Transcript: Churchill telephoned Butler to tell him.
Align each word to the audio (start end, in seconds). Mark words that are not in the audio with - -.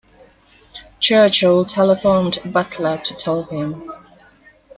Churchill 0.99 1.63
telephoned 1.63 2.39
Butler 2.43 2.97
to 3.03 3.13
tell 3.13 3.43
him. 3.43 3.87